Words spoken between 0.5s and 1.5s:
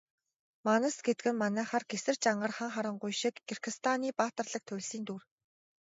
Манас гэдэг нь